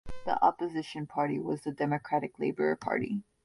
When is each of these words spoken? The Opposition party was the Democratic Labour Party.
The 0.25 0.43
Opposition 0.43 1.05
party 1.05 1.37
was 1.37 1.61
the 1.61 1.71
Democratic 1.71 2.39
Labour 2.39 2.75
Party. 2.75 3.21